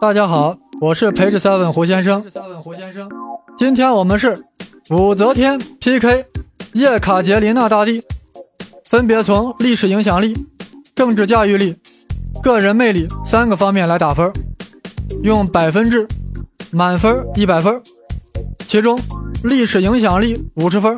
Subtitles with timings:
[0.00, 2.22] 大家好，我是陪着 seven 胡先生。
[2.62, 3.08] 胡先生，
[3.56, 4.42] 今天我们是
[4.90, 6.26] 武则天 PK
[6.72, 8.02] 叶卡捷琳娜大帝，
[8.84, 10.34] 分别从历史影响力、
[10.94, 11.76] 政治驾驭力、
[12.42, 14.32] 个人魅力三个方面来打分，
[15.22, 16.08] 用百分制，
[16.70, 17.80] 满分一百分。
[18.66, 18.98] 其中，
[19.44, 20.96] 历史影响力五十分，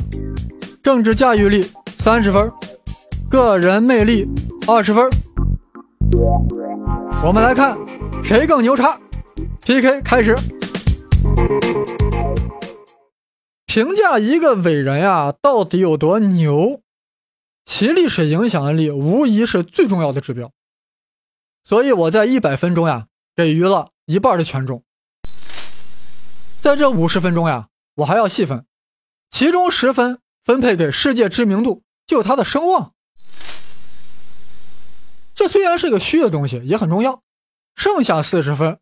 [0.82, 2.52] 政治驾驭力三十分，
[3.28, 4.28] 个人魅力
[4.66, 5.10] 二十分。
[7.24, 7.78] 我们来看
[8.22, 9.00] 谁更牛叉。
[9.62, 10.36] PK 开始。
[13.66, 16.80] 评价一个伟人呀，到底有多牛？
[17.64, 20.52] 其历史影响力无疑是最重要的指标。
[21.64, 24.82] 所以我在一百分钟呀，给予了一半的权重。
[26.60, 28.66] 在这五十分钟呀，我还要细分，
[29.30, 32.92] 其中十分分配给世界知名度，就是他的声望。
[35.34, 37.22] 这虽然是个虚的东西，也很重要。
[37.74, 38.78] 剩下四十分，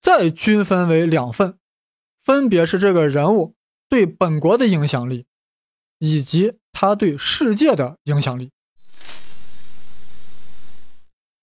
[0.00, 1.58] 再均分为两份，
[2.22, 3.54] 分别是这个人物
[3.88, 5.26] 对本国的影响力，
[5.98, 8.52] 以及他对世界的影响力。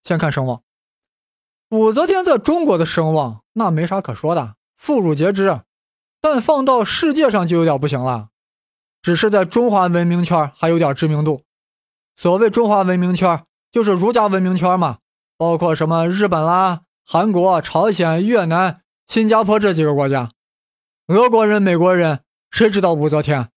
[0.03, 0.61] 先看声望，
[1.69, 5.61] 武则天在中国的声望那没啥可说的，妇孺皆知。
[6.19, 8.29] 但放到世界上就有点不行了，
[9.01, 11.43] 只是在中华文明圈还有点知名度。
[12.15, 14.99] 所谓中华文明圈，就是儒家文明圈嘛，
[15.43, 20.29] 包括什么日本啦、韩国、朝鲜、越南、新加坡这几个国家。
[21.07, 23.49] 俄国人、美国人谁知道武则天？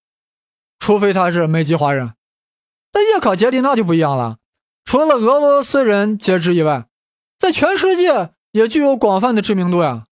[0.80, 2.14] 除非他是美籍华人。
[2.90, 4.38] 但叶卡捷琳娜就不一样了，
[4.84, 6.86] 除了俄罗斯人皆知以外，
[7.38, 10.06] 在全世界也具有广泛的知名度呀。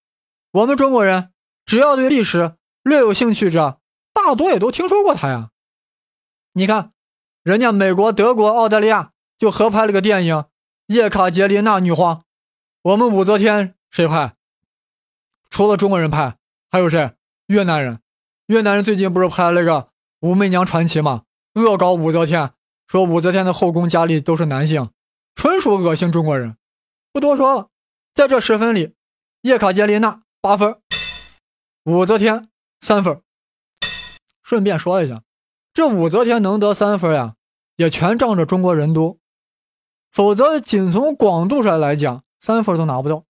[0.52, 1.30] 我们中国人。
[1.66, 3.80] 只要对历史略有兴趣者，
[4.12, 5.48] 大多也都听说过他呀。
[6.52, 6.92] 你看，
[7.42, 10.36] 人家美国、德国、澳大利亚就合拍了个电影
[10.88, 12.16] 《叶卡捷琳娜女皇》，
[12.82, 14.34] 我们武则天谁拍？
[15.48, 16.36] 除了中国人拍，
[16.70, 17.12] 还有谁？
[17.46, 18.00] 越南人。
[18.48, 19.72] 越南人最近不是拍了个
[20.20, 21.22] 《武媚娘传奇》吗？
[21.54, 22.52] 恶搞武则天，
[22.86, 24.90] 说武则天的后宫佳丽都是男性，
[25.34, 26.58] 纯属恶心中国人。
[27.10, 27.70] 不多说了，
[28.12, 28.94] 在这十分里，
[29.40, 30.78] 叶卡捷琳娜八分。
[31.84, 32.50] 武则天
[32.82, 33.22] 三分。
[34.42, 35.22] 顺便说一下，
[35.72, 37.36] 这武则天能得三分呀，
[37.76, 39.16] 也全仗着中国人多，
[40.14, 43.24] 否则仅从广度上来讲，三分都拿不到。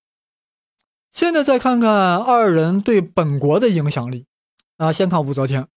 [1.11, 4.27] 现在再看看二人对本国的影响力
[4.77, 5.69] 啊，先看武则天。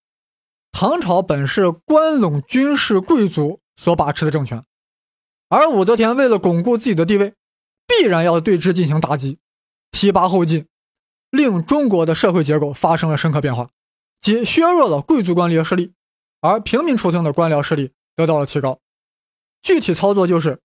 [0.74, 4.66] 唐朝本是关陇军事贵族所把持的政权，
[5.48, 7.36] 而武则天为了巩固自己的地位，
[7.88, 9.40] 必然要对之进行打击，
[9.92, 10.68] 提拔后进。
[11.30, 13.70] 令中国的社会结构发生了深刻变化，
[14.20, 15.94] 即削弱了贵族官僚势力，
[16.42, 18.82] 而平民出身的官僚势力得到了提高。
[19.62, 20.62] 具体操作就是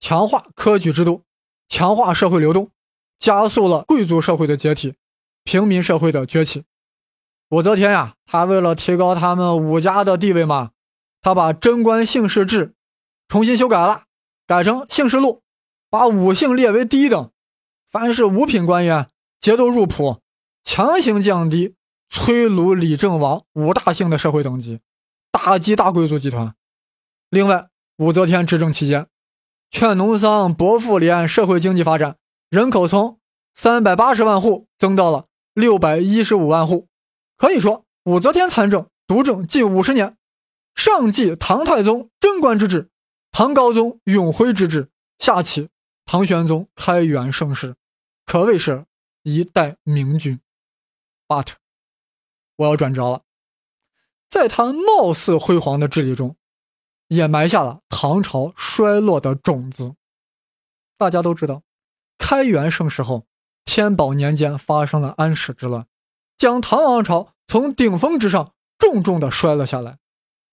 [0.00, 1.22] 强化科举制度，
[1.68, 2.70] 强化社会流动，
[3.18, 4.94] 加速了贵族社会的解体，
[5.44, 6.64] 平民社会的崛起。
[7.50, 10.70] 武则天呀，她为了提高他们武家的地位嘛，
[11.20, 12.74] 她把贞观姓氏制
[13.28, 14.04] 重新修改了，
[14.46, 15.42] 改成姓氏录，
[15.88, 17.30] 把五姓列为第一等，
[17.88, 19.08] 凡是五品官员。
[19.40, 20.20] 节奏入谱，
[20.62, 21.74] 强行降低
[22.10, 24.80] 崔卢李郑王五大姓的社会等级，
[25.32, 26.54] 打击大贵族集团。
[27.30, 29.06] 另外，武则天执政期间，
[29.70, 32.16] 劝农桑薄赋连社会经济发展，
[32.48, 33.20] 人口从
[33.54, 36.88] 三百八十万户增到了六百一十五万户。
[37.36, 40.16] 可以说，武则天参政独政近五十年，
[40.74, 42.90] 上继唐太宗贞观之治，
[43.32, 45.68] 唐高宗永徽之治，下启
[46.04, 47.76] 唐玄宗开元盛世，
[48.26, 48.84] 可谓是。
[49.22, 50.40] 一代明君
[51.28, 51.48] ，but
[52.56, 53.20] 我要转折了，
[54.30, 56.36] 在他貌似辉煌的治理中，
[57.10, 59.94] 也埋下了唐朝衰落的种子。
[60.96, 61.62] 大家都知道，
[62.18, 63.26] 开元盛世后，
[63.64, 65.86] 天宝年间发生了安史之乱，
[66.38, 69.98] 将唐王朝从顶峰之上重重的摔了下来。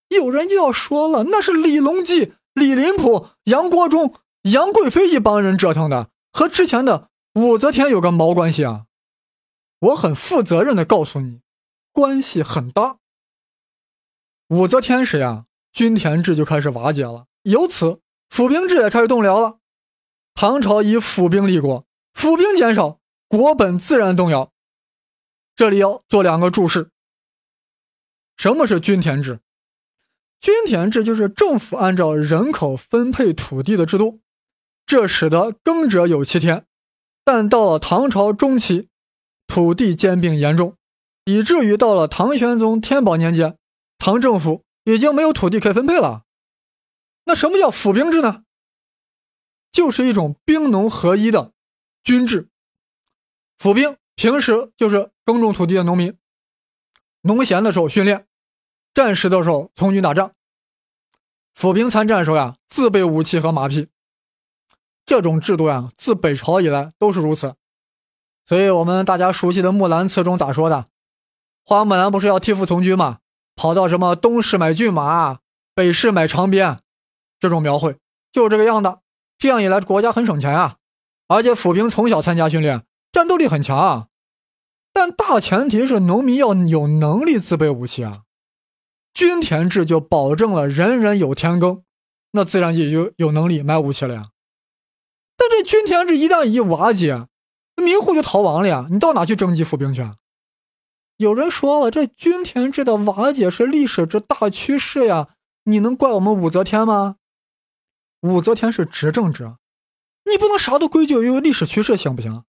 [0.10, 7.10] 有人就要说了，那是李隆基、李林甫、杨国忠、杨贵妃一帮人折腾的，和之前的。
[7.34, 8.86] 武则天有个毛关系啊！
[9.80, 11.42] 我很负责任的告诉你，
[11.92, 12.98] 关系很大。
[14.48, 15.46] 武则天谁呀，
[15.78, 18.02] 均田制就开始瓦解了，由此
[18.32, 19.60] 府兵制也开始动摇了。
[20.34, 21.86] 唐朝以府兵立国，
[22.16, 24.52] 府兵减少，国本自然动摇。
[25.56, 26.90] 这里要做两个注释：
[28.38, 29.40] 什么是均田制？
[30.40, 34.22] 均田制就是政府按照人口分配土地的制度，
[34.84, 36.66] 这使得耕者有其田。
[37.24, 38.90] 但到了唐朝中期，
[39.46, 40.76] 土地兼并严重，
[41.26, 43.60] 以至于到了唐玄宗天宝年间，
[44.00, 44.64] 唐政府
[44.94, 46.24] 已经没有土地可以分配了。
[47.26, 48.44] 那什么叫府兵制呢？
[49.70, 51.52] 就是一种兵农合一的
[52.04, 52.50] 军制，
[53.58, 56.18] 府兵平时就是耕种土地的农民，
[57.22, 58.28] 农闲的时候训练，
[58.94, 60.34] 战时的时候从军打仗。
[61.54, 63.90] 府兵参战时候呀，自备武器和马匹。
[65.06, 67.56] 这种制度呀，自北朝以来都是如此。
[68.46, 70.88] 所以，我们大家熟悉的《木兰辞》中咋说的？
[71.66, 73.20] 花木兰不是要替父从军吗？
[73.58, 75.40] 跑到什么东市买骏马，
[75.74, 76.78] 北市买长鞭，
[77.40, 77.98] 这种描绘
[78.32, 79.02] 就是这个样的。
[79.38, 80.78] 这样一来，国家很省钱啊，
[81.28, 83.78] 而且府兵从小参加训练，战斗力很强。
[83.78, 84.08] 啊
[84.94, 88.24] 但大前提是农民要有能力自备武器啊。
[89.14, 91.84] 均田制就保证了人人有田耕，
[92.32, 94.30] 那自然也就有能力买武器了呀。
[95.36, 97.28] 但这均田制一旦一瓦解，
[97.76, 98.88] 民户就逃亡了呀！
[98.90, 100.02] 你到哪去征集府兵去？
[100.02, 100.16] 啊
[101.18, 105.30] 有人说了，这均田制的瓦解是历史之大趋势呀，
[105.64, 107.18] 你能怪我们武则天吗？
[108.22, 109.58] 武则天是执政者，
[110.26, 112.44] 你不能啥都归咎于历史趋势，行不行？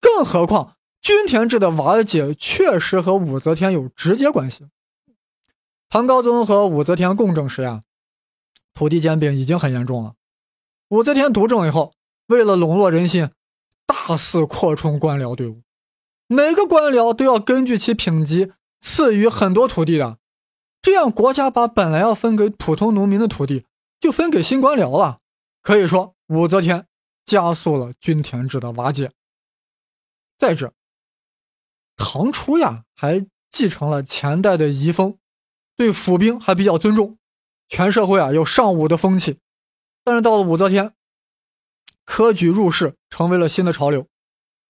[0.00, 4.66] 更何况均田制的瓦解确实和武则天有直接关系。
[5.88, 7.82] 唐高宗和武则天共政时呀，
[8.74, 10.14] 土地兼并已经很严重了。
[10.88, 11.94] 武则天独政以后，
[12.26, 13.30] 为了笼络人心。
[13.86, 15.62] 大肆扩充官僚队伍，
[16.32, 20.18] 每个官僚都要根据其品级赐予很多土地的，
[20.80, 23.66] 这样国家把本来要分给普通农民的土地
[23.98, 25.18] 就分给新官僚了。
[25.60, 26.86] 可以说，武则天
[27.24, 29.10] 加速了均田制的瓦解。
[30.38, 30.72] 再者，
[31.96, 35.18] 唐初呀还继承了前代的遗风，
[35.74, 37.18] 对府兵还比较尊重，
[37.68, 39.40] 全社会啊有尚武的风气。
[40.04, 40.94] 但是到了武则天。
[42.04, 44.06] 科举入仕成为了新的潮流，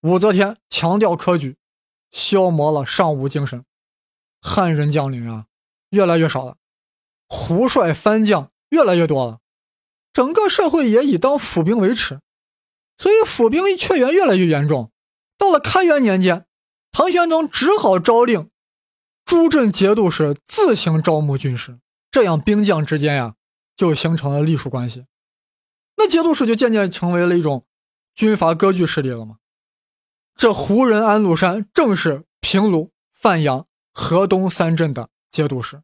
[0.01, 1.57] 武则天强调科举，
[2.09, 3.63] 消磨了尚武精神，
[4.41, 5.45] 汉人将领啊
[5.89, 6.57] 越来越少了，
[7.27, 9.39] 胡帅藩将越来越多了，
[10.11, 12.19] 整个社会也以当府兵为耻，
[12.97, 14.91] 所以府兵缺员越来越严重。
[15.37, 16.45] 到了开元年间，
[16.91, 18.49] 唐玄宗只好诏令
[19.23, 23.35] 诸镇节度使自行招募军士，这样兵将之间呀
[23.75, 25.05] 就形成了隶属关系。
[25.97, 27.65] 那节度使就渐渐成为了一种
[28.15, 29.37] 军阀割据势力了吗？
[30.35, 35.83] 这胡人安禄山正是平卢、范阳、河东三镇的节度使，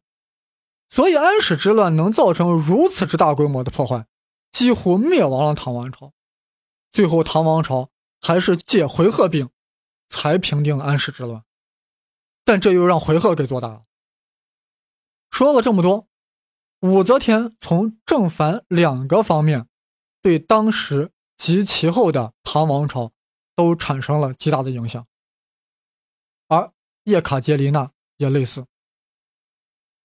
[0.88, 4.06] 所以安史之乱能造成如此之大规模的破坏，
[4.50, 6.12] 几乎灭亡了唐王朝。
[6.90, 7.90] 最后，唐王朝
[8.20, 9.50] 还是借回纥兵
[10.08, 11.44] 才平定了安史之乱，
[12.44, 13.82] 但这又让回纥给做大了。
[15.30, 16.08] 说了这么多，
[16.80, 19.68] 武则天从正反两个方面。
[20.20, 23.12] 对当时及其后的唐王朝
[23.58, 25.04] 都产生了极大的影响，
[26.46, 26.70] 而
[27.02, 28.66] 叶卡捷琳娜也类似。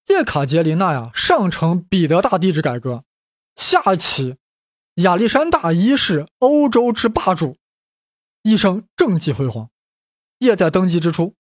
[0.07, 3.03] 叶卡捷琳娜呀，上承彼得大帝之改革，
[3.55, 4.38] 下启
[4.95, 7.55] 亚历山大一世欧洲之霸主，
[8.41, 9.69] 一生政绩辉煌。
[10.39, 11.35] 叶在登基之初，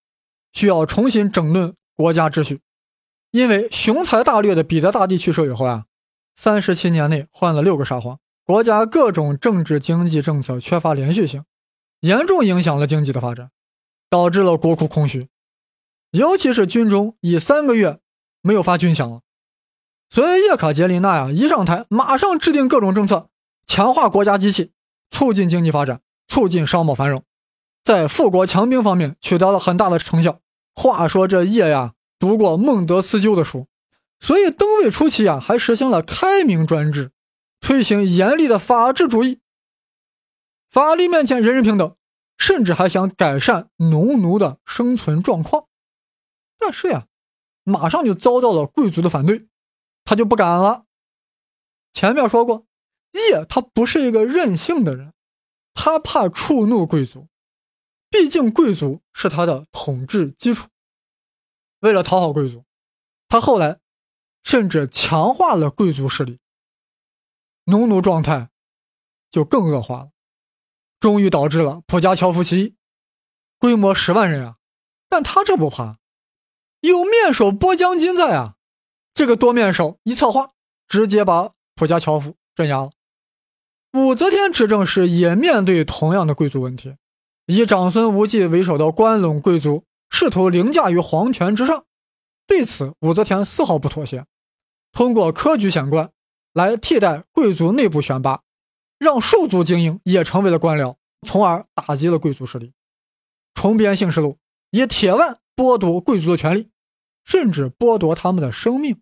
[0.51, 2.61] 需要重新整顿国家秩序，
[3.31, 5.87] 因为雄才大略的彼得大帝去世以后啊，
[6.35, 8.19] 三十七年内换了六个沙皇。
[8.43, 11.43] 国家各种政治经济政策缺乏连续性，
[12.03, 13.49] 严重影响了经济的发展，
[14.09, 15.29] 导致了国库空虚，
[16.11, 18.01] 尤其是军中已三个月
[18.41, 19.21] 没有发军饷了。
[20.09, 23.29] 所以叶卡捷琳娜呀一上台，马上制定各种政策，
[23.65, 24.73] 强化国家机器，
[25.11, 27.23] 促进经济发展，促进商贸繁荣，
[27.85, 30.41] 在富国强兵方面取得了很大的成效。
[30.75, 33.67] 话说这叶呀读过孟德斯鸠的书，
[34.19, 37.11] 所以登位初期呀还实行了开明专制。
[37.61, 39.39] 推行严厉的法治主义，
[40.69, 41.95] 法律面前人人平等，
[42.45, 45.69] 甚至还想改善农奴的生存状况。
[46.59, 47.07] 但是呀，
[47.63, 49.47] 马上就遭到了贵族的反对，
[50.03, 50.85] 他就不敢了。
[51.93, 52.67] 前面说过，
[53.13, 55.13] 叶他不是一个任性的人，
[55.73, 57.29] 他怕触怒贵族，
[58.09, 60.67] 毕竟贵族是他的统治基础。
[61.79, 62.65] 为了讨好贵族，
[63.29, 63.79] 他后来
[64.43, 66.41] 甚至强化了贵族势力。
[67.63, 68.49] 农奴状态
[69.31, 70.11] 就更恶化了，
[71.03, 72.75] 终于导致了普加乔夫起义，
[73.59, 74.55] 规模十万人啊！
[75.09, 75.97] 但他这不怕，
[76.79, 78.55] 有面首波将军在啊！
[79.13, 80.51] 这个多面手一策划，
[80.87, 82.91] 直接把普加乔夫镇压了。
[83.91, 86.95] 武则天执政时也面对同样的贵族问题，
[87.47, 91.83] 以长孙无忌为首的关陇贵族试图凌驾于皇权之上，
[92.47, 94.25] 对此武则天丝毫不妥协，
[94.93, 96.09] 通过科举选官。
[96.53, 98.42] 来替代贵族内部选拔，
[99.03, 100.95] 让庶族精英也成为了官僚，
[101.27, 102.73] 从而打击了贵族势力。
[103.53, 104.39] 重编姓氏录，
[104.71, 106.71] 以铁腕剥夺贵族的权利，
[107.23, 108.99] 甚至剥夺他们的生命，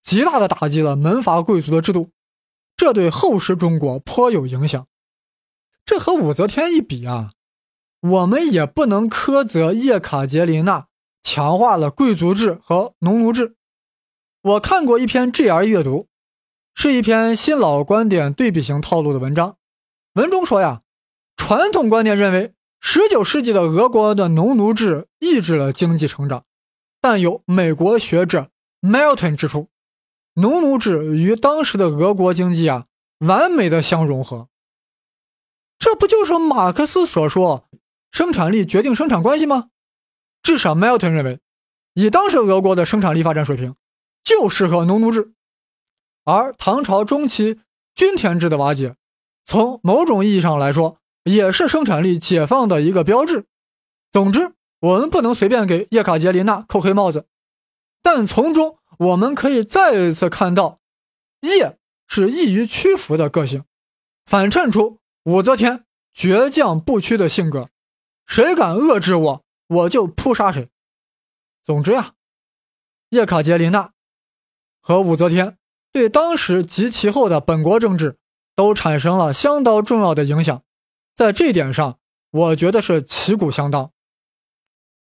[0.00, 2.10] 极大的打击了门阀贵族的制度。
[2.76, 4.86] 这对后世中国颇有影响。
[5.84, 7.32] 这和武则天一比啊，
[8.00, 10.86] 我们也不能苛责叶卡捷琳娜
[11.22, 13.56] 强化了贵族制和农奴制。
[14.42, 16.06] 我看过一篇 GR 阅读，
[16.80, 19.56] 是一篇新老观点对比型套路的文章。
[20.14, 20.80] 文中说呀，
[21.36, 26.44] 传统观点认为，19世纪的俄国的农奴制抑制了经济成长，
[27.00, 29.66] 但有美国学者 Milton 指出，
[30.34, 32.86] 农奴制与当时的俄国经济啊
[33.18, 34.46] 完美的相融合。
[35.80, 37.68] 这不就是马克思所说？
[38.12, 39.70] 生产力决定生产关系吗？
[40.44, 41.40] 至少 Milton 认为，
[41.94, 43.74] 以当时俄国的生产力发展水平，
[44.22, 45.32] 就适合农奴制。
[46.28, 47.58] 而唐朝中期
[47.94, 48.96] 均田制的瓦解，
[49.46, 53.46] 从某种意义上来说，也是生产力解放的一个标志。
[54.12, 57.26] 总之，我们不能随便给叶卡捷琳娜扣黑帽子，
[58.02, 60.80] 但从中我们可以再一次看到，
[61.40, 63.64] 叶是易于屈服的个性，
[64.26, 67.70] 反衬出武则天倔强不屈的性格。
[68.26, 70.68] 谁敢遏制我，我就扑杀谁。
[71.64, 72.12] 总之呀，
[73.08, 73.92] 叶卡捷琳娜
[74.82, 75.56] 和武则天
[75.92, 78.18] 对当时及其后的本国政治
[78.54, 80.62] 都产生了相当重要的影响，
[81.16, 81.98] 在这一点上，
[82.30, 83.90] 我觉得是旗鼓相当。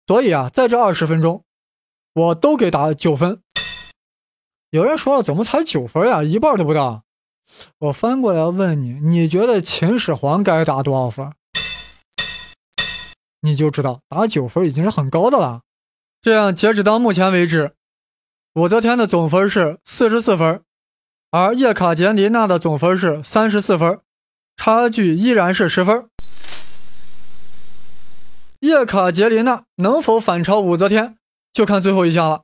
[0.08, 1.44] 所以啊，在这二十分钟，
[2.14, 3.42] 我都给打九分。
[4.70, 6.24] 有人说了，怎么才九分呀？
[6.24, 7.04] 一半都不到。
[7.80, 11.32] 我翻过来问你，你觉得秦始皇该打多少分？
[13.42, 15.62] 你就知道打九分已经是很高的了。
[16.22, 17.76] 这样，截止到目前为止，
[18.56, 20.64] 武则天的总分是四十四分，
[21.30, 24.00] 而叶卡捷琳娜的总分是三十四分，
[24.56, 26.10] 差距依然是十分。
[28.62, 31.18] 叶卡捷琳娜能否反超武则天，
[31.52, 32.44] 就看最后一项了，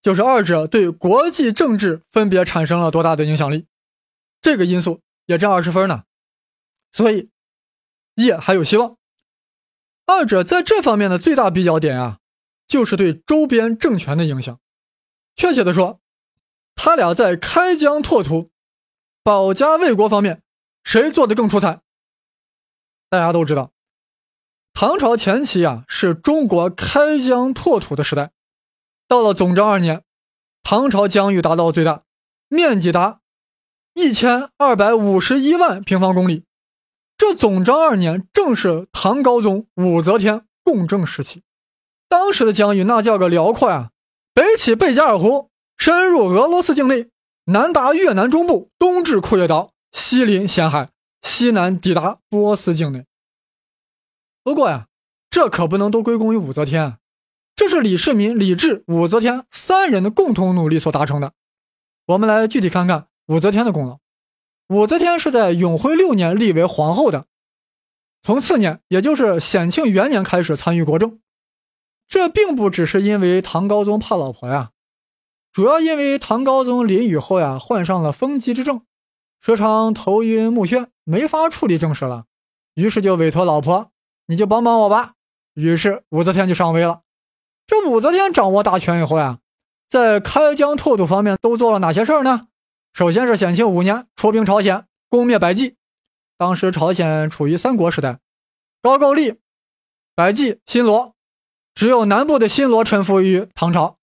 [0.00, 3.66] 就是二者对国际政治分别产生了多大的影响力，
[4.40, 6.04] 这个因素也占二十分呢。
[6.92, 7.28] 所以，
[8.14, 8.96] 叶还有希望。
[10.06, 12.18] 二者在这方面的最大比较点啊，
[12.66, 14.58] 就是对周边政权的影响。
[15.36, 16.00] 确切的说，
[16.80, 18.50] 他俩在开疆拓土、
[19.24, 20.42] 保家卫国方面，
[20.84, 21.80] 谁做的更出彩？
[23.10, 23.72] 大家都知道，
[24.72, 28.30] 唐朝前期啊是中国开疆拓土的时代，
[29.08, 30.04] 到了总章二年，
[30.62, 32.04] 唐朝疆域达到最大，
[32.46, 33.22] 面积达
[33.94, 36.44] 一千二百五十一万平方公里。
[37.18, 41.42] 这总章二年正是唐高宗武则天共政时期，
[42.08, 43.90] 当时的疆域那叫个辽阔啊！
[44.32, 45.47] 北起贝加尔湖，
[45.78, 47.08] 深入俄罗斯境内，
[47.44, 50.90] 南达越南中部，东至库页岛，西临咸海，
[51.22, 53.06] 西南抵达波斯境内。
[54.42, 54.88] 不过呀，
[55.30, 56.98] 这可不能都归功于武则天，
[57.54, 61.32] 这是李世民、李治、武则天三人的共同努力所达成的。
[62.06, 64.00] 我们来具体看看武则天的功劳。
[64.68, 67.26] 武则天是在永徽六年立为皇后的，
[68.22, 71.20] 从次年，也就是显庆元年开始参与国政。
[72.08, 74.72] 这并不只是因为唐高宗怕老婆呀，
[75.58, 78.82] 主要因为唐高宗临雨后呀患上了风疾之症，
[79.40, 82.26] 时常头晕目眩，没法处理政事了，
[82.74, 83.90] 于是就委托老婆
[84.28, 85.14] ：“你就帮帮我吧。”
[85.54, 87.00] 于是武则天就上位了。
[87.66, 89.40] 这武则天掌握大权以后呀，
[89.88, 92.46] 在开疆拓土方面都做了哪些事儿呢？
[92.92, 95.74] 首先是显庆五年出兵朝鲜，攻灭百济。
[96.36, 98.20] 当时朝鲜处于三国时代，
[98.80, 99.40] 高句丽、
[100.14, 101.16] 百济、新罗，
[101.74, 103.97] 只有南部的新罗臣服于唐朝。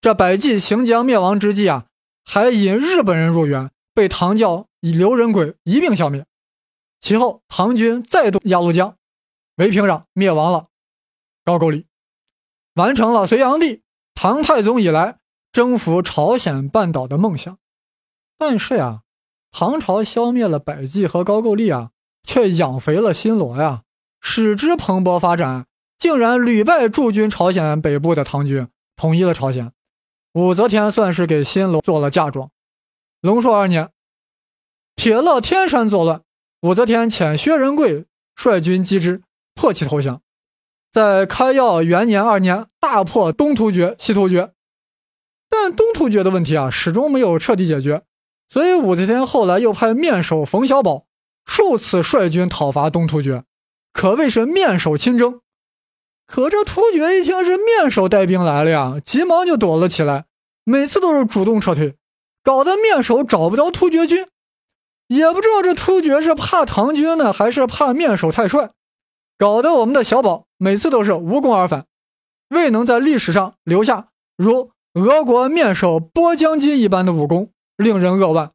[0.00, 1.86] 这百济行将灭亡之际啊，
[2.24, 6.24] 还引日本人入援，被唐教以刘仁轨一并消灭。
[7.00, 8.96] 其后，唐军再度压入江，
[9.56, 10.66] 围平壤，灭亡了
[11.44, 11.86] 高句丽，
[12.74, 13.82] 完成了隋炀帝、
[14.14, 15.18] 唐太宗以来
[15.50, 17.58] 征服朝鲜半岛的梦想。
[18.38, 19.02] 但是呀，
[19.50, 21.90] 唐朝消灭了百济和高句丽啊，
[22.22, 23.82] 却养肥了新罗呀，
[24.20, 25.66] 使之蓬勃发展，
[25.98, 29.72] 竟然屡败驻军朝鲜北部的唐军，统一了朝鲜。
[30.38, 32.52] 武则天算是给新罗做了嫁妆。
[33.20, 33.90] 龙朔二年，
[34.94, 36.22] 铁勒天山作乱，
[36.60, 39.22] 武则天遣薛仁贵率军击之，
[39.56, 40.22] 破其投降。
[40.92, 44.52] 在开耀元年二年，大破东突厥、西突厥，
[45.50, 48.04] 但东突厥的问题啊，始终没有彻底解决。
[48.48, 51.06] 所以武则天后来又派面首冯小宝
[51.44, 53.42] 数次率军讨伐东突厥，
[53.92, 55.40] 可谓是面首亲征。
[56.28, 60.26] 可这突厥一听是面首带兵来了呀，急忙就躲了起来，
[60.68, 61.96] 每次都是主动撤退，
[62.42, 64.28] 搞得面首找不着突厥军，
[65.06, 68.72] 也不知道这突厥是怕唐军呢，还是怕面首太帅，
[69.38, 71.86] 搞得我们的小宝每次都是无功而返，
[72.50, 77.50] 未能在历史上留下如俄国面首波江金一般的武功。
[77.78, 78.50] 令人扼腕，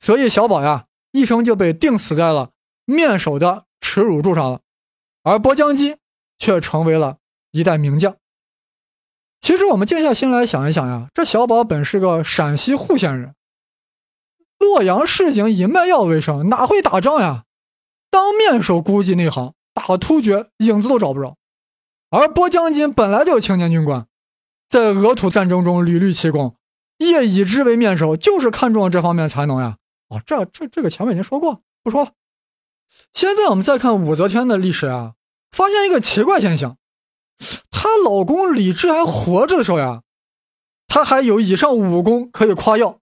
[0.00, 2.50] 所以小宝呀，一生就被钉死在了
[2.84, 4.60] 面首的耻辱柱上了。
[5.22, 5.96] 而波将金
[6.38, 7.18] 却成为了
[7.52, 8.16] 一代名将。
[9.40, 13.34] 其实我们静下心来想一想呀，这小宝本是个陕西户县人，
[14.58, 17.44] 洛阳市井以卖药为生，哪会打仗呀？
[18.10, 21.36] 当面手估计内行，打突厥影子都找不着。
[22.10, 24.06] 而波将军本来就是青年军官，
[24.68, 26.56] 在俄土战争中屡屡奇功，
[26.98, 29.76] 叶以之为面首，就是看中了这方面才能呀。
[30.08, 32.12] 啊，这这这个前面已经说过，不说了。
[33.12, 35.12] 现在我们再看武则天的历史啊，
[35.52, 36.78] 发现一个奇怪现象：
[37.70, 40.02] 她老公李治还活着的时候呀，
[40.86, 43.00] 她还有以上武功可以夸耀；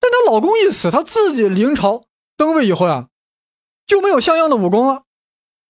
[0.00, 2.04] 但她老公一死，她自己临朝
[2.36, 3.08] 登位以后呀，
[3.86, 5.04] 就没有像样的武功了。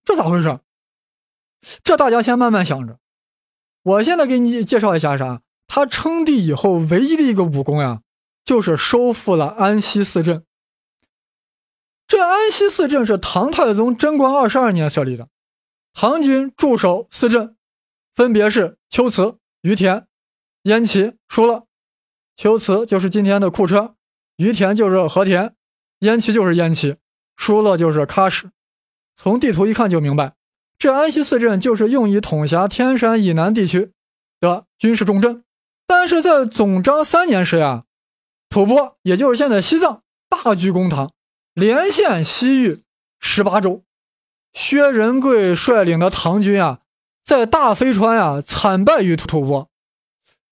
[0.04, 0.60] 这咋回事？
[1.84, 2.98] 这大家先慢慢想着。
[3.82, 5.42] 我现在给你介绍一下啥？
[5.66, 8.00] 她称帝以后唯一的一个武功呀，
[8.44, 10.44] 就是收复了安西四镇。
[12.06, 15.28] 这安西四镇是唐太宗贞观二十二年设立的，
[15.92, 17.56] 唐军驻守四镇，
[18.14, 20.06] 分别是龟兹、于田、
[20.64, 21.66] 焉耆、疏勒。
[22.36, 23.94] 龟兹就是今天的库车，
[24.36, 25.54] 于田就是和田，
[26.00, 26.96] 焉耆就是焉耆，
[27.36, 28.50] 疏勒就是喀什。
[29.16, 30.34] 从地图一看就明白，
[30.78, 33.92] 这安西四镇就是用以统辖天山以南地区
[34.40, 35.44] 的军事重镇。
[35.86, 37.84] 但是在总章三年时呀，
[38.48, 41.12] 吐蕃也就是现在西藏大举攻唐。
[41.52, 42.84] 连线西域
[43.18, 43.84] 十八州，
[44.52, 46.80] 薛仁贵率领的唐军啊，
[47.30, 49.68] 在大飞川呀惨败于吐蕃，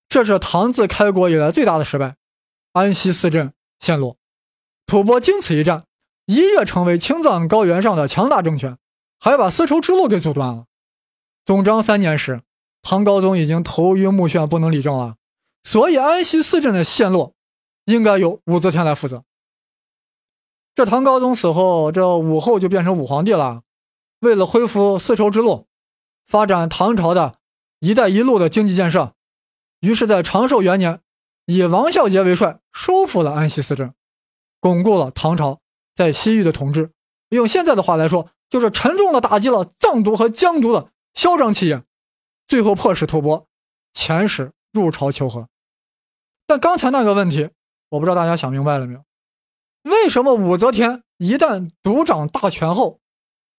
[0.09, 2.15] 这是唐自开国以来最大的失败。
[2.73, 4.17] 安西四镇陷落，
[4.87, 5.87] 吐蕃经此一战，
[6.27, 8.79] 一跃成为青藏高原上的强大政权，
[9.19, 10.67] 还把丝绸之路给阻断了。
[11.45, 12.43] 总章三年时，
[12.81, 15.17] 唐高宗已经头晕目眩，不能理政了，
[15.65, 17.35] 所以安西四镇的陷落，
[17.87, 19.25] 应该由武则天来负责。
[20.77, 23.63] 这唐高宗死后，这武后就变成武皇帝了。
[24.21, 25.67] 为了恢复丝绸之路，
[26.29, 27.37] 发展唐朝的
[27.81, 29.15] 一带一路的经济建设，
[29.81, 31.01] 于是，在长寿元年，
[31.47, 33.95] 以王孝杰为帅，收复了安西四镇，
[34.61, 35.61] 巩固了唐朝
[35.97, 36.93] 在西域的统治。
[37.31, 41.85] 用现在的话来说，就是沉重的打击了藏独和疆独的嚣张气焰，
[42.47, 43.47] 最后迫使吐蕃
[43.95, 45.49] 遣使入朝求和。
[46.47, 47.51] 但刚才那个问题，
[47.89, 49.05] 我不知道大家想明白了没有？
[49.83, 52.98] 为什么武则天一旦独掌大权后，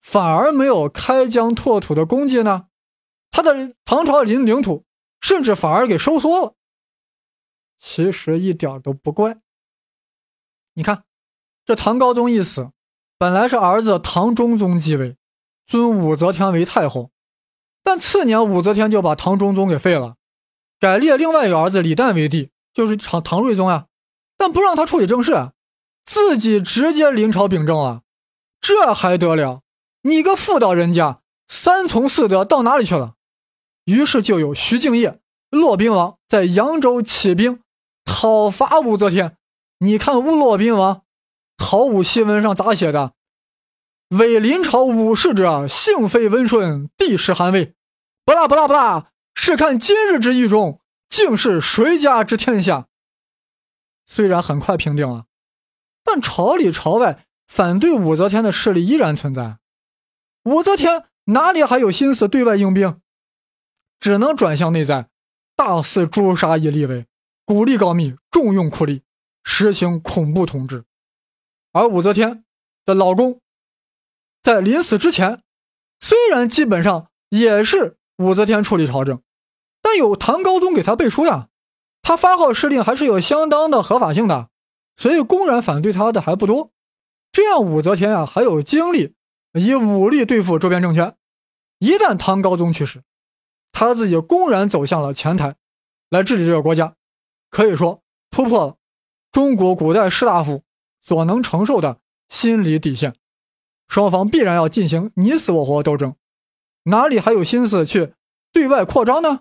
[0.02, 2.68] 反而没有开疆拓土的功绩呢？
[3.32, 4.86] 他的唐朝领领土
[5.22, 6.56] 甚至反而给收缩了。
[7.78, 9.38] 其实一点都不怪。
[10.74, 11.04] 你看，
[11.66, 12.72] 这唐高宗一死，
[13.18, 15.18] 本来是儿子唐中宗继位，
[15.66, 17.12] 尊武则天为太后，
[17.84, 20.16] 但次年武则天就把唐中宗给废了，
[20.80, 23.88] 改立另外一个儿子李旦为帝，就是唐唐睿宗啊，
[24.38, 25.52] 但不让他处理政事。
[26.06, 28.02] 自己直接临朝秉政了，
[28.60, 29.62] 这还得了？
[30.02, 33.16] 你个妇道人家，三从四德到哪里去了？
[33.86, 37.62] 于是就有徐敬业、骆宾王在扬州起兵
[38.06, 39.38] 讨伐武则天。
[39.80, 41.04] 你看乌骆宾王
[41.58, 43.14] 讨武檄文上咋写的？
[44.10, 47.76] 伪临朝武士者，性非温顺，帝室寒微。
[48.26, 52.88] 不啦不啦不啦，试看今日之狱中，竟是谁家之天下？
[54.08, 55.26] 虽然很快平定了。
[56.04, 59.59] 但朝里朝外反对武则天的势力依然存在，
[60.44, 63.02] 武则天哪里还有心思对外用兵？
[64.00, 65.10] 只能转向内在，
[65.56, 67.06] 大肆诛杀以立威，
[67.46, 69.02] 鼓励告密，重用酷吏，
[69.44, 70.86] 实行恐怖统治。
[71.74, 72.46] 而武则天
[72.86, 73.42] 的老公
[74.42, 75.44] 在临死之前，
[76.00, 79.22] 虽然基本上也是武则天处理朝政，
[79.82, 81.50] 但有唐高宗给他背书呀，
[82.02, 84.50] 他发号施令还是有相当的合法性的。
[84.96, 86.72] 所以公然反对他的还不多，
[87.32, 89.16] 这样武则天啊还有精力
[89.54, 91.16] 以武力对付周边政权。
[91.80, 93.02] 一旦唐高宗去世，
[93.72, 95.56] 他自己公然走向了前台，
[96.10, 96.96] 来治理这个国家，
[97.50, 98.76] 可以说突破了
[99.32, 100.64] 中国古代士大夫
[101.02, 103.16] 所能承受的心理底线。
[103.88, 106.16] 双方必然要进行你死我活斗争，
[106.84, 108.14] 哪里还有心思去
[108.52, 109.40] 对外扩张呢？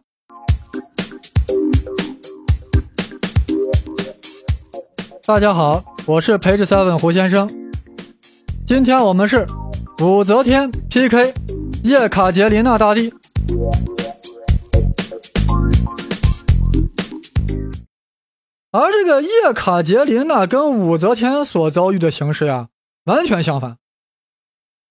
[5.27, 7.47] 大家好，我是培智 seven 胡先生。
[8.67, 9.47] 今天我们是
[10.01, 11.35] 武则天 PK
[11.83, 13.13] 叶卡捷琳娜大帝。
[18.71, 22.69] 而这个叶卡捷琳娜跟武则天所遭遇的形势呀，
[23.07, 23.79] 完全相反。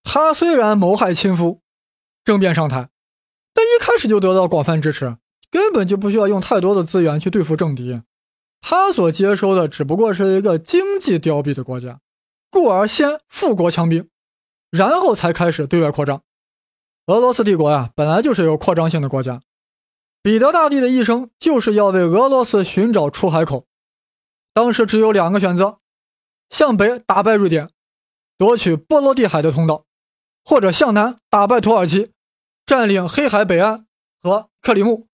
[0.04, 1.62] 她虽然谋害亲夫，
[2.26, 2.90] 政变上台，
[3.54, 5.16] 但一开始就得到广泛支持，
[5.50, 8.02] 根本就不需要用太多的资源去对付政敌。
[8.60, 12.02] 他所接收的只不过是一个经济凋敝的国家，
[12.52, 14.10] 故而先富国强兵，
[14.78, 16.24] 然后才开始对外扩张。
[17.08, 19.42] 俄罗斯帝国呀，本来就是有扩张性的国家。
[20.22, 23.66] 彼得大帝的一生就是要为俄罗斯寻找出海口。
[24.54, 25.80] 当时只有两个选择：
[26.50, 27.70] 向北打败瑞典，
[28.38, 29.86] 夺取波罗的海的通道；
[30.44, 32.12] 或者向南打败土耳其，
[32.66, 33.88] 占领黑海北岸
[34.22, 35.08] 和克里木，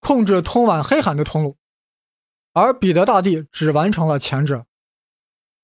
[0.00, 1.56] 控制通往黑海的通路。
[2.52, 4.66] 而彼得大帝只完成了前者，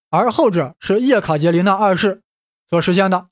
[0.08, 2.22] 而后者是叶卡捷琳娜二世
[2.70, 3.28] 所实现的。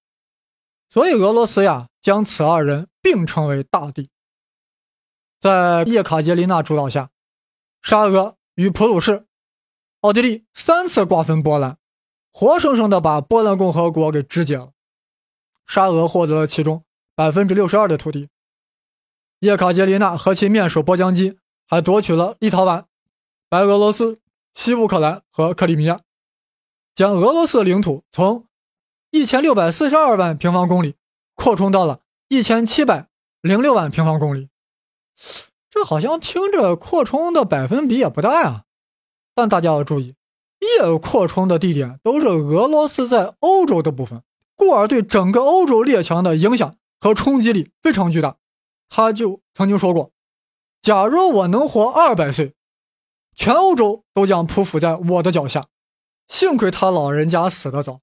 [0.91, 4.11] 所以俄罗斯呀，将此二人并称为大帝。
[5.39, 7.11] 在叶卡捷琳娜主导下，
[7.81, 9.27] 沙俄与普鲁士、
[10.01, 11.79] 奥地利三次瓜分波兰，
[12.33, 14.73] 活生生的把波兰共和国给肢解了。
[15.67, 18.31] 沙俄获得了其中百分之六十二的土地。
[19.41, 22.87] 叶卡捷琳娜和其面首波江基还夺取了立陶宛、
[23.49, 24.21] 白俄罗斯、
[24.55, 26.01] 西乌克兰和克里米亚，
[26.97, 28.48] 将俄罗斯领土从
[29.11, 30.95] 一千六百四十二万平方公里
[31.35, 33.09] 扩充到了一千七百
[33.41, 34.49] 零六万平方公里。
[35.71, 38.65] 这好像听着扩充的百分比也不大呀，
[39.35, 40.15] 但大家要注意，
[40.61, 44.23] 越扩充的地点都是俄罗斯在欧洲的部分，
[44.55, 48.37] 故而对整个欧洲列强的影响和冲击力非常巨大。
[48.89, 50.13] 他就曾经说过
[50.83, 52.55] ：“假如我能活二百岁，
[53.37, 55.67] 全欧洲都将匍匐在我的脚下。”
[56.27, 58.01] 幸亏他老人家死得早，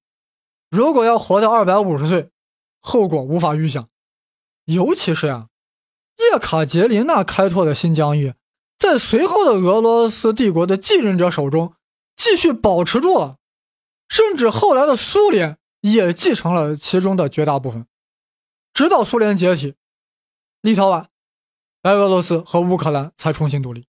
[0.76, 2.30] 如果要活到二百五十岁，
[2.80, 3.88] 后果无法预想。
[4.66, 5.48] 尤其是呀。
[6.18, 8.34] 叶卡捷琳娜开拓的新疆域，
[8.78, 11.74] 在随后的俄罗斯帝国的继任者手中
[12.14, 13.38] 继续保持住了，
[14.08, 17.86] 甚至后来的苏联也继承了其中的绝大部分，
[18.74, 19.74] 直到苏联解体，
[20.60, 21.06] 立陶宛、
[21.80, 23.86] 白俄罗斯和乌克兰才重新独立。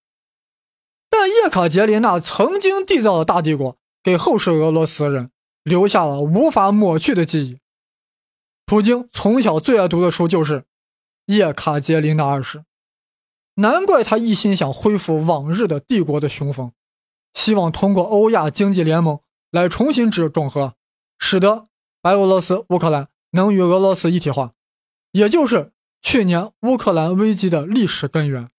[1.10, 5.32] 但叶卡捷琳娜曾经缔造的大帝国，给后世俄罗斯人
[5.68, 7.60] 留下了无法抹去的记忆。
[8.66, 10.64] 普京从小最爱读的书就是。
[11.28, 12.64] 叶卡捷琳娜二世，
[13.56, 16.72] 难怪他一心想恢复往日的帝国的雄风，
[17.34, 19.20] 希望通过欧亚经济联盟
[19.52, 20.76] 来重新制整合，
[21.20, 21.68] 使得
[22.02, 24.54] 白俄罗斯、乌克兰能与俄罗斯一体化，
[25.12, 28.50] 也就是去年乌克兰危机的历史根源。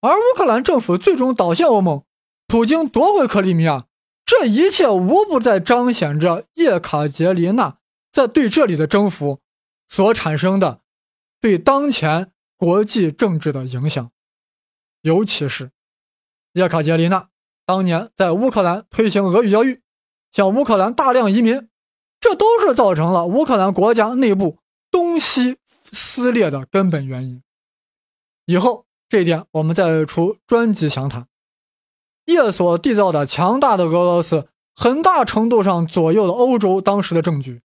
[0.00, 2.04] 而乌克兰政府最终倒向欧盟，
[2.46, 3.84] 普京夺回克里米亚，
[4.32, 7.76] 这一切无不在彰显着叶卡捷琳娜
[8.10, 9.40] 在对这里的征服
[9.90, 10.80] 所产生的。
[11.38, 14.10] 对当前国际政治的影响，
[15.02, 15.70] 尤其是
[16.54, 17.28] 叶卡捷琳娜
[17.66, 19.82] 当年在乌克兰推行俄语教育，
[20.32, 21.68] 向乌克兰大量移民，
[22.18, 25.58] 这都是造成了乌克兰国家内部东西
[25.92, 27.42] 撕裂的根本原因。
[28.46, 31.28] 以后这一点我们再出专辑详谈。
[32.26, 37.62] 叶所缔造的强大的俄罗斯，很大程度上左右了欧洲当时的政局。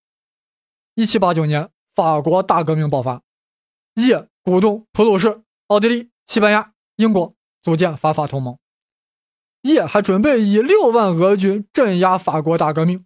[0.94, 3.22] 一七八九年，法国大革命爆发。
[3.94, 8.58] 叶鼓动普鲁士、奥地利、西班牙、英国组建法法同盟。
[9.62, 13.04] 叶还准备以六万俄军镇压法国大革命。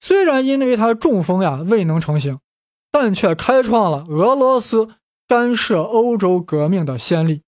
[0.00, 2.40] 虽然因为他中风呀未能成行，
[2.90, 4.88] 但却开创了俄罗斯
[5.28, 7.42] 干涉欧洲革命的先例。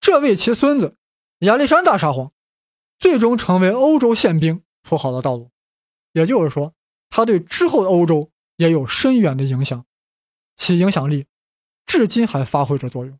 [0.00, 0.96] 这位其孙子
[1.40, 2.32] 亚历山大沙皇
[2.98, 5.50] 最终成为欧洲宪兵铺好了道路。
[6.12, 6.74] 也就是说，
[7.10, 9.84] 他对之后的欧洲也有深远的影响，
[10.56, 11.26] 其影响力。
[11.86, 13.18] 至今还发挥着作用。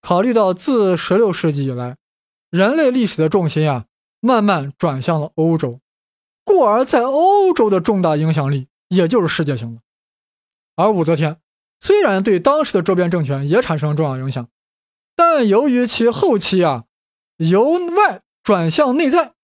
[0.00, 1.98] 考虑到自16世纪以来，
[2.48, 3.86] 人类历史的重心啊，
[4.20, 5.80] 慢慢转向了欧洲，
[6.44, 9.82] 故而在欧洲的重大影响力也就是世界性的。
[10.76, 11.40] 而武则天
[11.80, 14.48] 虽然对当时的周边政权也产生重要影响，
[15.14, 16.86] 但由于其后期啊
[17.36, 19.34] 由外转向内在，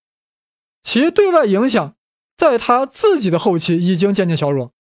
[0.83, 1.95] 其对外影响
[2.39, 4.73] 在他自己的后期已经渐渐削弱。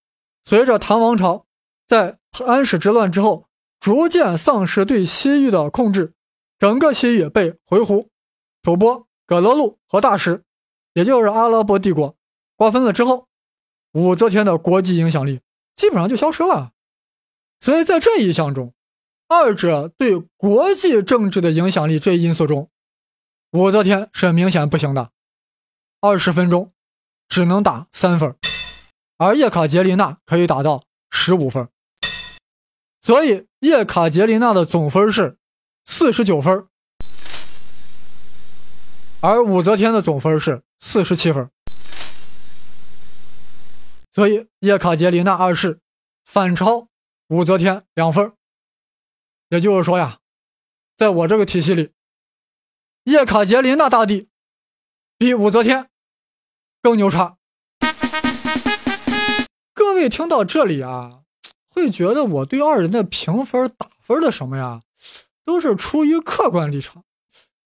[0.46, 1.44] 随着唐王朝
[1.86, 6.14] 在安史之乱之后，逐渐丧失对西域的控制，
[6.58, 8.08] 整个西域被回鹘、
[8.62, 10.42] 吐蕃、葛勒禄和大食，
[10.94, 12.16] 也就是阿拉伯帝国
[12.56, 13.28] 瓜分了之后，
[13.92, 15.42] 武则天的国际影响力
[15.76, 16.72] 基本上就消失了。
[17.60, 18.72] 所以在这一项中，
[19.28, 22.70] 二者对国际政治的影响力这一因素中，
[23.54, 25.12] 武则天是明显不行的。
[26.00, 26.72] 二十分钟
[27.28, 28.36] 只能打三分，
[29.16, 31.68] 而叶卡捷琳娜可以打到十五分。
[33.00, 35.38] 所以叶卡捷琳娜的总分是
[35.84, 36.66] 四十九分，
[39.20, 41.48] 而武则天的总分是四十七分。
[44.12, 45.78] 所以叶卡捷琳娜二世
[46.24, 46.88] 反超
[47.28, 48.32] 武则天两分。
[49.50, 50.18] 也就是说呀，
[50.96, 51.92] 在我这个体系里，
[53.04, 54.28] 叶卡捷琳娜大帝
[55.18, 55.90] 比武则天
[56.82, 57.36] 更牛叉。
[59.72, 61.20] 各位听到这里啊。
[61.68, 64.82] 会觉得我对二人的评分打分的什么呀，
[65.44, 67.02] 都是出于客观立场，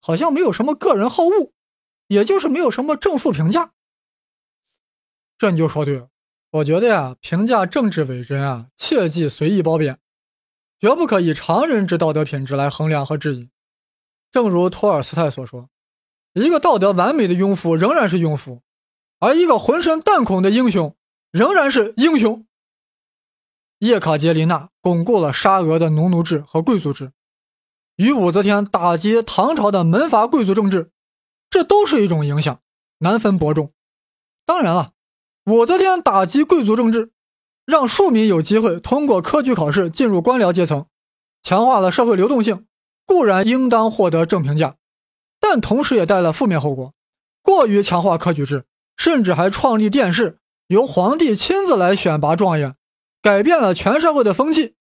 [0.01, 1.53] 好像没有什么个人好恶，
[2.07, 3.73] 也就是没有什么正负评价。
[5.37, 6.09] 这你就说对了，
[6.53, 9.99] 我觉得呀，评价政治伪真啊，切忌随意褒贬，
[10.81, 13.51] 绝不可以常人之道德品质来衡量和质疑。
[14.31, 15.69] 正如托尔斯泰所说，
[16.35, 18.63] 一个道德完美的庸夫仍然是庸夫，
[19.19, 20.97] 而一个浑身弹孔的英雄
[21.31, 22.47] 仍然是英雄。
[23.79, 27.13] 叶卡捷琳娜巩固了沙俄的农奴制和贵族制，
[27.97, 30.91] 与武则天打击唐朝的门阀贵族政治，
[31.49, 32.61] 这都是一种影响，
[32.99, 33.73] 难分伯仲。
[34.45, 34.93] 当然了，
[35.47, 37.13] 武则天打击贵族政治，
[37.65, 40.87] 让庶民有机会通过科举考试进入官僚阶层，
[41.43, 42.67] 强化了社会流动性，
[43.09, 44.77] 固然应当获得正评价，
[45.41, 46.93] 但同时也带来负面后果。
[47.43, 48.67] 过于强化科举制，
[48.99, 52.77] 甚至还创立殿试，由皇帝亲自来选拔状元。
[53.23, 54.75] 改变了全社会的风气，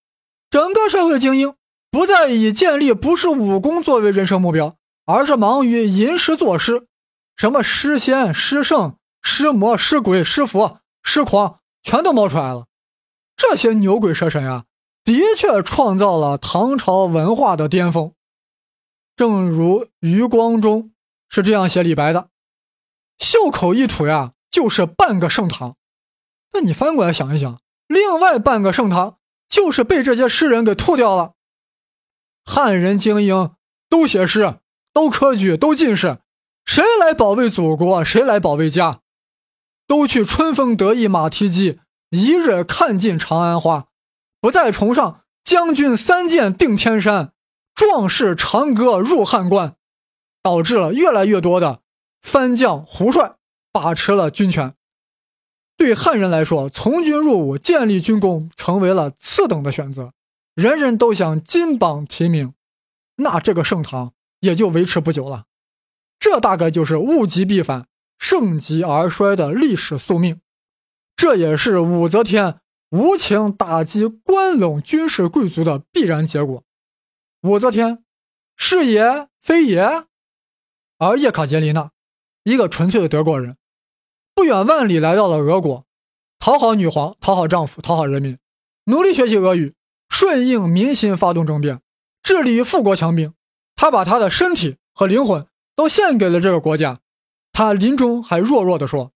[0.50, 1.56] 整个社会精英
[1.90, 6.86] 不再以建立不是武功作为人生目标，而是忙于吟诗作诗，
[7.38, 12.66] 什么诗仙、诗圣、诗魔、诗鬼、诗佛、诗狂，全都冒出来了。
[13.38, 14.66] 这些牛鬼蛇神啊，
[15.06, 18.12] 的确创造了唐朝文化的巅峰。
[19.18, 20.92] 正如余光中
[21.28, 22.30] 是这样写李白的
[23.20, 25.76] ：“袖口一吐呀，就是半个盛唐。”
[26.54, 27.60] 那你翻过来想一想。
[27.88, 29.18] 另外半个盛唐
[29.50, 31.34] 就是被这些诗人给吐掉了。
[32.46, 33.56] 汉人精英
[33.90, 34.60] 都写诗，
[34.94, 36.20] 都科举，都进士，
[36.64, 38.06] 谁来保卫祖国？
[38.06, 39.00] 谁来保卫家？
[39.88, 43.88] 都去春风得意马蹄疾，一日看尽长安花，
[44.40, 47.32] 不再崇尚将军三箭定天山，
[47.78, 49.76] 壮士长歌入汉关，
[50.42, 51.82] 导致了越来越多的
[52.24, 53.36] 藩将胡帅
[53.72, 54.74] 把持了军权。
[55.78, 60.14] 对汉人来说，从军入伍、建立军功成为了次等的选择，
[60.56, 62.56] 人人都想金榜题名，
[63.18, 65.46] 那这个盛唐也就维持不久了。
[66.20, 67.86] 这大概就是物极必反、
[68.18, 70.42] 盛极而衰的历史宿命，
[71.16, 72.60] 这也是武则天
[72.90, 76.64] 无情打击关陇军事贵族的必然结果。
[77.48, 78.04] 武则天
[78.58, 80.06] 是也非也，
[80.98, 81.92] 而叶卡捷琳娜，
[82.44, 83.56] 一个纯粹的德国人。
[84.36, 85.86] 不远万里来到了俄国，
[86.40, 88.38] 讨好女皇，讨好丈夫，讨好人民，
[88.84, 89.76] 努力学习俄语，
[90.10, 91.82] 顺应民心，发动政变，
[92.22, 93.34] 致力于富国强兵。
[93.76, 97.00] 她把她的身体和灵魂都献给了这个国家。
[97.54, 99.14] 他临终还弱弱地说：“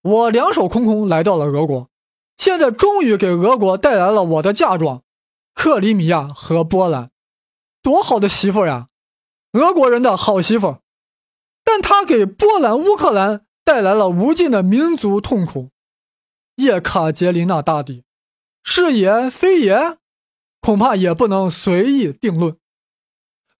[0.00, 1.90] 我两手空空来到了俄国，
[2.38, 5.02] 现在终于给俄国带来了我的嫁妆——
[5.52, 7.10] 克里米亚和波兰。
[7.86, 8.88] 多好的媳妇呀！
[9.52, 10.78] 俄国人的好媳妇。
[11.62, 15.72] 但他给波兰、乌克兰。”带来了无尽的民族痛苦。
[16.54, 18.04] 叶卡捷琳娜大帝，
[18.62, 19.98] 是也非也，
[20.60, 22.56] 恐怕也不能随意定论。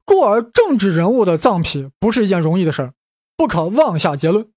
[0.04, 2.94] 故而，政治人物的葬品不是一件容易的事儿，
[3.36, 4.52] 不可妄下结论。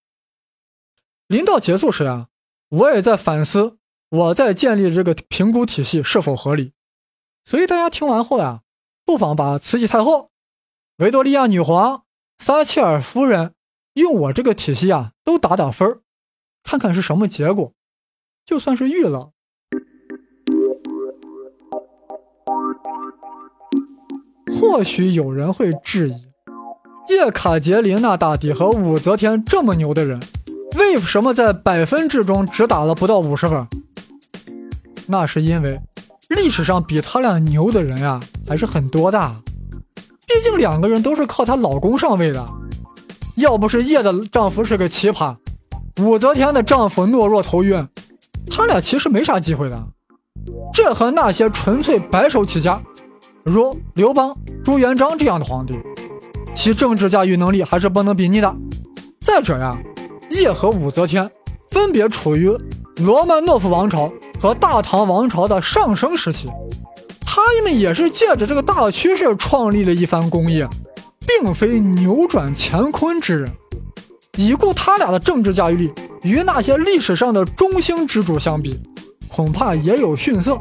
[1.26, 2.28] 临到结束时啊，
[2.70, 3.80] 我也在反思
[4.10, 6.74] 我在建立这个评估体系是否合理。
[7.44, 8.62] 所以大家听完后呀，
[9.10, 10.30] 不妨把慈禧太后、
[10.98, 12.04] 维多利亚女皇、
[12.38, 13.56] 撒切尔夫人。
[13.94, 16.02] 用我这个体系啊，都打打分
[16.64, 17.74] 看看是什么结果，
[18.46, 19.32] 就算是预了。
[24.60, 26.28] 或许有人会质疑，
[27.10, 30.22] 叶卡捷琳娜大帝和武则天这么牛的人，
[30.78, 33.68] 为什么在百分制中只打了不到五十分？
[35.08, 35.82] 那是因为
[36.28, 39.36] 历史上比他俩牛的人呀还是很多的，
[40.26, 42.44] 毕竟两个人都是靠她老公上位的。
[43.36, 45.36] 要不是叶的丈夫是个奇葩，
[46.02, 47.88] 武则天的丈夫懦弱头晕，
[48.50, 49.80] 他俩其实没啥机会的。
[50.74, 52.82] 这和那些纯粹白手起家，
[53.44, 55.80] 如刘邦、朱元璋这样的皇帝，
[56.56, 58.52] 其政治驾驭能力还是不能比拟的。
[59.22, 59.78] 再者呀，
[60.32, 61.30] 叶和武则天
[61.70, 62.50] 分别处于
[62.96, 66.50] 罗曼诺夫王朝和大唐王朝的上升时期，
[67.56, 70.68] 他们也是借着这个大趋势创立了一番功业。
[71.42, 73.48] 并非扭转乾坤之人，
[74.36, 78.80] 已故他俩的政治驾驭力与那些历史上的中兴之主相比，
[79.28, 80.58] 恐怕也有逊色。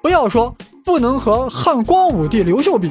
[0.00, 2.90] 不要说不能和汉光武帝刘秀比，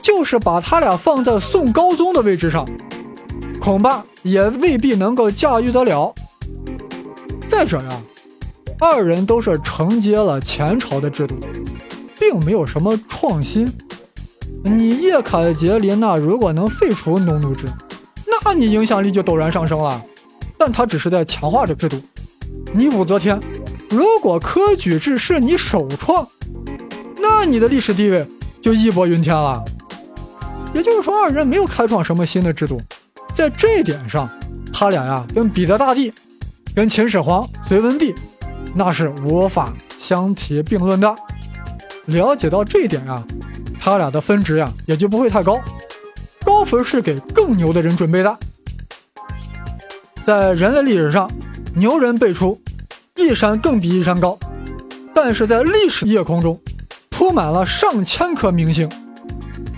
[0.00, 2.66] 就是把他俩放在宋高宗的位置上，
[3.60, 6.14] 恐怕也未必能够驾驭得了。
[7.50, 8.00] 再者呀，
[8.80, 11.36] 二人都是承接了前朝的制度，
[12.30, 13.70] 并没有什么创新。
[14.62, 17.66] 你叶卡捷琳娜如果能废除农奴制，
[18.26, 20.02] 那你影响力就陡然上升了。
[20.56, 22.00] 但他只是在强化着制度。
[22.72, 23.38] 你武则天
[23.90, 26.26] 如果科举制是你首创，
[27.20, 28.26] 那你的历史地位
[28.62, 29.62] 就义薄云天了。
[30.74, 32.80] 也就是说，二人没有开创什么新的制度，
[33.34, 34.28] 在这一点上，
[34.72, 36.12] 他俩呀跟彼得大帝、
[36.74, 38.14] 跟秦始皇、隋文帝，
[38.74, 41.14] 那是无法相提并论的。
[42.06, 43.24] 了解到这一点啊，
[43.80, 45.60] 他俩的分值呀也就不会太高，
[46.44, 48.38] 高分是给更牛的人准备的。
[50.24, 51.30] 在人类历史上，
[51.74, 52.60] 牛人辈出，
[53.16, 54.38] 一山更比一山高，
[55.14, 56.60] 但是在历史夜空中，
[57.10, 58.90] 铺满了上千颗明星，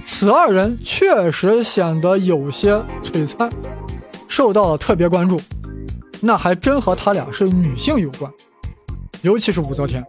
[0.04, 3.50] 此二人确实显得有些璀璨，
[4.28, 5.40] 受到了特别关注。
[6.20, 8.30] 那还真和他俩是女性有关，
[9.22, 10.04] 尤其是武则天，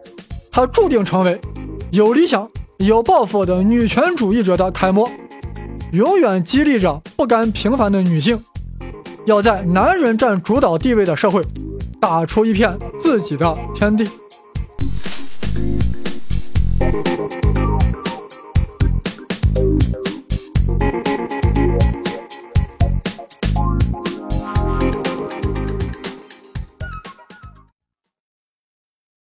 [0.50, 1.40] 她注定成为。
[1.90, 2.46] 有理想、
[2.78, 5.10] 有抱负的女权主义者的楷模，
[5.92, 8.38] 永远激励着不甘平凡的女性，
[9.24, 11.42] 要在男人占主导地位的社会，
[11.98, 14.06] 打出一片自己的天地。